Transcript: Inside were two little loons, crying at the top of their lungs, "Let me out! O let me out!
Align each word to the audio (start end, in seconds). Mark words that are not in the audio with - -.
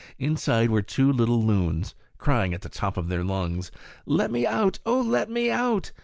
Inside 0.17 0.71
were 0.71 0.81
two 0.81 1.13
little 1.13 1.43
loons, 1.43 1.93
crying 2.17 2.55
at 2.55 2.61
the 2.63 2.69
top 2.69 2.97
of 2.97 3.07
their 3.07 3.23
lungs, 3.23 3.71
"Let 4.07 4.31
me 4.31 4.47
out! 4.47 4.79
O 4.83 4.99
let 4.99 5.29
me 5.29 5.51
out! 5.51 5.91